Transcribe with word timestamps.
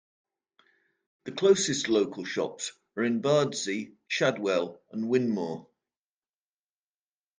The 1.25 1.31
closest 1.31 1.87
local 1.87 2.25
shops 2.25 2.71
are 2.97 3.03
in 3.03 3.21
Bardsey, 3.21 3.97
Shadwell 4.07 4.81
and 4.91 5.03
Whinmoor. 5.03 5.67